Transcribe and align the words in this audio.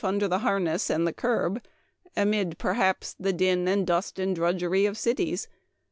under 0.03 0.27
the 0.27 0.39
harness 0.39 0.89
and 0.89 1.05
the 1.05 1.13
curb, 1.13 1.61
amid, 2.17 2.57
perhaps, 2.57 3.15
the 3.19 3.31
din 3.31 3.67
and 3.67 3.85
dust 3.85 4.17
and 4.17 4.35
drudgery 4.35 4.87
of 4.87 4.97
cities. 4.97 5.47